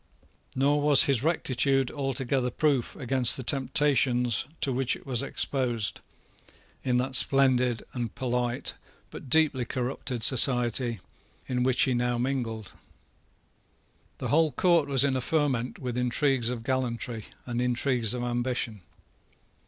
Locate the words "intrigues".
15.99-16.49, 17.61-18.15